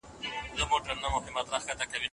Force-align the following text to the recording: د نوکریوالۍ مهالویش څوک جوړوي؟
د 0.03 0.07
نوکریوالۍ 1.01 1.31
مهالویش 1.35 1.63
څوک 1.65 1.89
جوړوي؟ 1.91 2.07